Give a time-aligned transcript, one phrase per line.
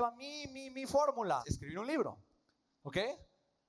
[0.00, 1.42] va mi, fórmula.
[1.46, 2.18] Escribir un libro.
[2.82, 2.98] ¿Ok?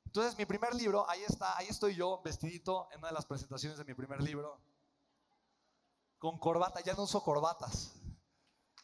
[0.05, 3.77] Entonces, mi primer libro, ahí está, ahí estoy yo, vestidito en una de las presentaciones
[3.77, 4.61] de mi primer libro.
[6.17, 7.93] Con corbata, ya no uso corbatas.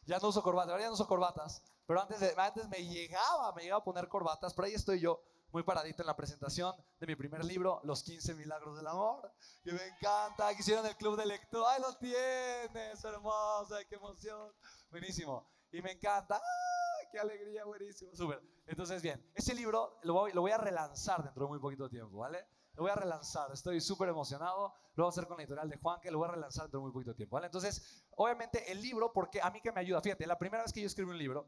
[0.05, 1.63] Ya no uso corbatas, ahora ya no uso corbatas.
[1.85, 5.21] Pero antes, me llegaba, me llegaba a poner corbatas, pero ahí estoy yo,
[5.51, 9.33] muy paradito en la presentación de mi primer libro, Los 15 Milagros del Amor,
[9.63, 11.71] que me encanta, que hicieron el club de lectura.
[11.71, 13.03] ¡Ay, lo tienes!
[13.03, 14.53] Hermosa, qué emoción.
[14.89, 15.49] Buenísimo.
[15.71, 16.35] Y me encanta.
[16.35, 16.70] ¡Ay,
[17.11, 17.65] qué alegría!
[17.65, 18.15] Buenísimo.
[18.15, 18.41] Súper.
[18.67, 22.17] Entonces, bien, ese libro lo voy, lo voy a relanzar dentro de muy poquito tiempo,
[22.17, 22.45] ¿vale?
[22.75, 24.73] Lo voy a relanzar, estoy súper emocionado.
[24.95, 26.79] Lo voy a hacer con la editorial de Juan, que lo voy a relanzar dentro
[26.79, 27.47] de muy poquito tiempo, ¿vale?
[27.47, 30.81] Entonces, obviamente, el libro, porque a mí que me ayuda, fíjate, la primera vez que
[30.81, 31.47] yo escribí un libro,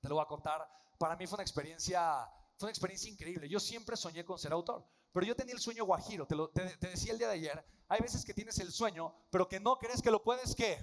[0.00, 0.68] te lo voy a contar,
[0.98, 3.48] para mí fue una experiencia fue una experiencia increíble.
[3.48, 6.26] Yo siempre soñé con ser autor, pero yo tenía el sueño guajiro.
[6.26, 9.48] Te, lo, te, decía el día de ayer, hay veces que tienes el sueño, pero
[9.48, 10.78] que no crees que lo puedes, ¿qué?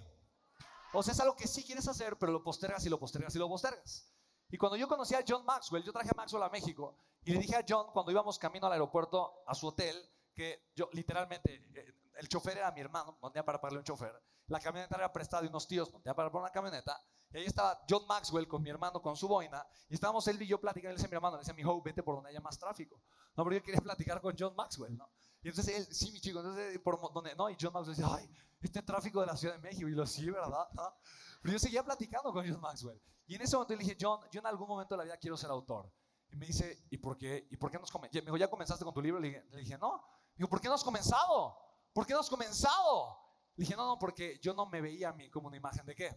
[0.93, 3.39] O sea, es algo que sí quieres hacer, pero lo postergas y lo postergas y
[3.39, 4.11] lo postergas.
[4.49, 7.39] Y cuando yo conocí a John Maxwell, yo traje a Maxwell a México y le
[7.39, 9.95] dije a John, cuando íbamos camino al aeropuerto, a su hotel,
[10.33, 14.11] que yo literalmente, eh, el chofer era mi hermano, no tenía para pagarle un chofer,
[14.47, 17.45] la camioneta era prestada de unos tíos, no tenía para pagar una camioneta, y ahí
[17.45, 20.91] estaba John Maxwell con mi hermano, con su boina, y estábamos él y yo platicando,
[20.91, 23.01] le decía mi hermano, le decía, mi hijo, vete por donde haya más tráfico,
[23.35, 25.09] no, porque yo quería platicar con John Maxwell, ¿no?
[25.43, 28.29] Y entonces él, sí, mi chico, entonces, por donde, no, y John Maxwell decía, ay,
[28.61, 30.67] este tráfico de la Ciudad de México, y lo sí, ¿verdad?
[30.73, 30.93] ¿No?
[31.41, 33.01] Pero yo seguía platicando con John Maxwell.
[33.25, 35.37] Y en ese momento le dije, John, yo en algún momento de la vida quiero
[35.37, 35.91] ser autor.
[36.29, 37.47] Y me dice, ¿y por qué?
[37.49, 39.19] ¿Y por qué nos Me dijo, ¿ya comenzaste con tu libro?
[39.19, 40.03] Le dije, le dije no.
[40.35, 41.57] Digo, ¿por qué no has comenzado?
[41.93, 43.17] ¿Por qué no has comenzado?
[43.55, 45.95] Le dije, no, no, porque yo no me veía a mí como una imagen de
[45.95, 46.09] qué?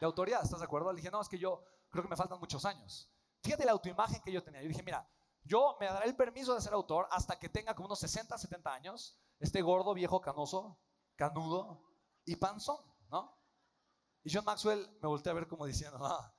[0.00, 0.92] De autoridad, ¿estás de acuerdo?
[0.92, 3.10] Le dije, no, es que yo creo que me faltan muchos años.
[3.42, 4.62] Fíjate la autoimagen que yo tenía.
[4.62, 5.08] Yo dije, mira,
[5.44, 8.72] yo me daré el permiso de ser autor hasta que tenga como unos 60, 70
[8.72, 10.80] años, esté gordo, viejo, canoso,
[11.16, 11.82] canudo
[12.24, 12.78] y panzón,
[13.10, 13.38] ¿no?
[14.22, 16.34] Y John Maxwell me volteé a ver como diciendo, ah,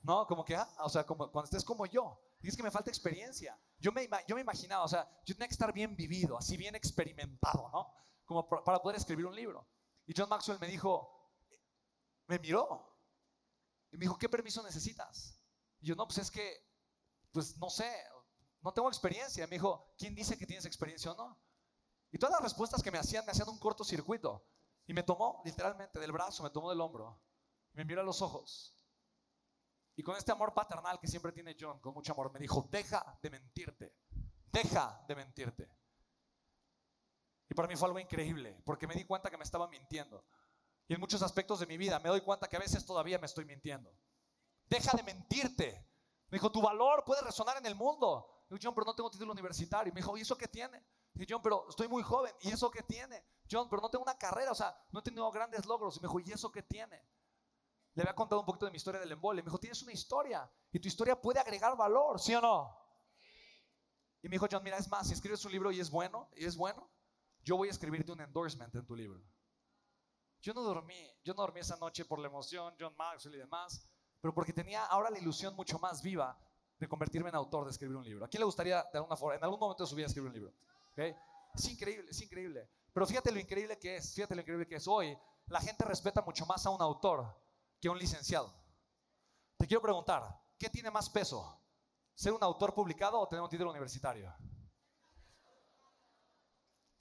[0.00, 2.18] no, como que, ah, o sea, como, cuando estés como yo.
[2.40, 3.60] Y es que me falta experiencia.
[3.78, 7.68] Yo me, yo imaginaba, o sea, yo tenía que estar bien vivido, así bien experimentado,
[7.70, 7.92] ¿no?
[8.24, 9.68] Como para poder escribir un libro.
[10.06, 11.18] Y John Maxwell me dijo,
[12.26, 12.96] me miró.
[13.90, 15.38] Y me dijo, ¿qué permiso necesitas?
[15.80, 16.56] Y yo, no, pues es que,
[17.32, 17.90] pues no sé,
[18.68, 19.46] no tengo experiencia.
[19.46, 21.40] Me dijo, ¿quién dice que tienes experiencia o no?
[22.10, 24.46] Y todas las respuestas que me hacían me hacían un cortocircuito.
[24.86, 27.20] Y me tomó literalmente del brazo, me tomó del hombro,
[27.72, 28.74] me miró a los ojos.
[29.96, 33.18] Y con este amor paternal que siempre tiene John, con mucho amor, me dijo, deja
[33.22, 33.96] de mentirte,
[34.52, 35.70] deja de mentirte.
[37.50, 40.24] Y para mí fue algo increíble, porque me di cuenta que me estaba mintiendo.
[40.86, 43.26] Y en muchos aspectos de mi vida me doy cuenta que a veces todavía me
[43.26, 43.90] estoy mintiendo.
[44.66, 45.86] Deja de mentirte.
[46.30, 48.37] Me dijo, tu valor puede resonar en el mundo.
[48.48, 49.90] Digo, John, pero no tengo título universitario.
[49.90, 50.82] Y me dijo, ¿y eso qué tiene?
[51.14, 52.32] Y John, pero estoy muy joven.
[52.40, 53.22] ¿Y eso qué tiene?
[53.50, 55.96] John, pero no tengo una carrera, o sea, no he tenido grandes logros.
[55.96, 57.02] Y me dijo, ¿y eso qué tiene?
[57.94, 59.42] Le había contado un poquito de mi historia del embole.
[59.42, 62.78] Me dijo, tienes una historia y tu historia puede agregar valor, ¿sí o no?
[64.22, 66.44] Y me dijo, John, mira, es más, si escribes un libro y es bueno, y
[66.44, 66.88] es bueno,
[67.42, 69.20] yo voy a escribirte un endorsement en tu libro.
[70.40, 73.88] Yo no dormí, yo no dormí esa noche por la emoción, John Maxwell y demás,
[74.20, 76.38] pero porque tenía ahora la ilusión mucho más viva
[76.78, 78.24] de convertirme en autor, de escribir un libro.
[78.24, 80.34] ¿A quién le gustaría, de alguna forma, en algún momento de su vida escribir un
[80.34, 80.52] libro?
[81.54, 82.70] Es increíble, es increíble.
[82.92, 84.86] Pero fíjate lo increíble que es, fíjate lo increíble que es.
[84.86, 87.40] Hoy la gente respeta mucho más a un autor
[87.80, 88.52] que a un licenciado.
[89.56, 91.60] Te quiero preguntar, ¿qué tiene más peso?
[92.14, 94.34] ¿Ser un autor publicado o tener un título universitario?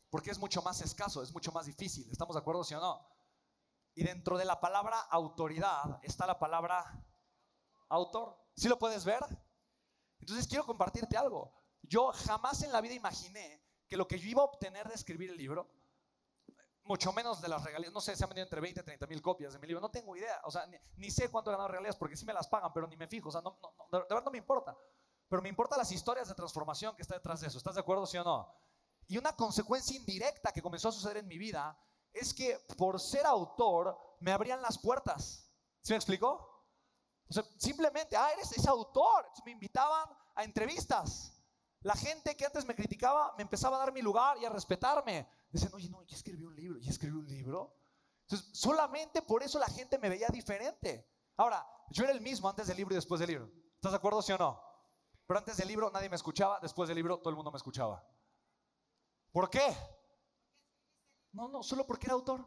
[0.09, 2.09] Porque es mucho más escaso, es mucho más difícil.
[2.11, 3.07] ¿Estamos de acuerdo, sí o no?
[3.93, 7.03] Y dentro de la palabra autoridad está la palabra
[7.89, 8.37] autor.
[8.55, 9.23] ¿Sí lo puedes ver?
[10.19, 11.53] Entonces quiero compartirte algo.
[11.81, 15.31] Yo jamás en la vida imaginé que lo que yo iba a obtener de escribir
[15.31, 15.69] el libro,
[16.83, 19.21] mucho menos de las regalías, no sé, se han vendido entre 20 y 30 mil
[19.21, 21.95] copias de mi libro, no tengo idea, o sea, ni, sé cuánto he ganado regalías
[21.95, 23.59] porque sí me las pagan, pero ni me fijo, o sea, no,
[23.91, 24.77] de verdad no me importa.
[25.29, 28.05] Pero me importan las historias de transformación que está detrás de eso, ¿estás de acuerdo,
[28.05, 28.53] sí o no?
[29.07, 31.77] Y una consecuencia indirecta que comenzó a suceder en mi vida
[32.13, 35.51] es que por ser autor me abrían las puertas.
[35.81, 36.56] ¿Se me explicó?
[37.57, 39.27] Simplemente, ah, eres ese autor.
[39.45, 41.33] Me invitaban a entrevistas.
[41.81, 45.27] La gente que antes me criticaba me empezaba a dar mi lugar y a respetarme.
[45.49, 47.75] Dicen, oye, no, ya escribí un libro, ya escribí un libro.
[48.21, 51.09] Entonces, solamente por eso la gente me veía diferente.
[51.37, 53.51] Ahora, yo era el mismo antes del libro y después del libro.
[53.75, 54.61] ¿Estás de acuerdo, sí o no?
[55.25, 58.05] Pero antes del libro nadie me escuchaba, después del libro todo el mundo me escuchaba.
[59.31, 59.75] ¿Por qué?
[61.33, 62.45] No, no, solo porque era autor.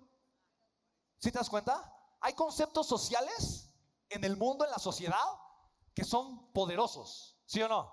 [1.18, 1.94] ¿Sí te das cuenta?
[2.20, 3.69] Hay conceptos sociales
[4.10, 5.16] en el mundo, en la sociedad,
[5.94, 7.40] que son poderosos.
[7.46, 7.90] ¿Sí o no?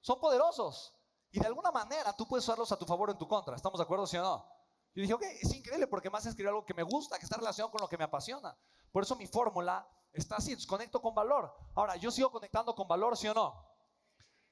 [0.00, 0.94] Son poderosos.
[1.30, 3.56] Y de alguna manera tú puedes usarlos a tu favor o en tu contra.
[3.56, 4.56] ¿Estamos de acuerdo, sí o no?
[4.94, 7.70] Yo dije, ok, es increíble porque más escribir algo que me gusta, que está relacionado
[7.70, 8.56] con lo que me apasiona.
[8.90, 11.54] Por eso mi fórmula está así, desconecto con valor.
[11.74, 13.62] Ahora, yo sigo conectando con valor, ¿sí o no?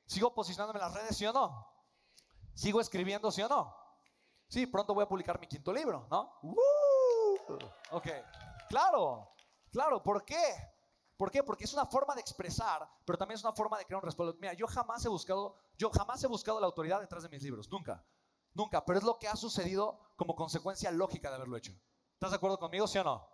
[0.07, 1.67] ¿Sigo posicionándome en las redes, sí o no?
[2.55, 3.75] ¿Sigo escribiendo, sí o no?
[4.49, 6.39] Sí, pronto voy a publicar mi quinto libro, ¿no?
[7.91, 8.09] Ok,
[8.69, 9.35] claro,
[9.71, 10.74] claro, ¿por qué?
[11.17, 11.43] ¿Por qué?
[11.43, 14.37] Porque es una forma de expresar, pero también es una forma de crear un respaldo.
[14.41, 17.71] Mira, yo jamás he buscado, yo jamás he buscado la autoridad detrás de mis libros,
[17.71, 18.05] nunca,
[18.53, 21.73] nunca, pero es lo que ha sucedido como consecuencia lógica de haberlo hecho.
[22.15, 23.29] ¿Estás de acuerdo conmigo, sí o no?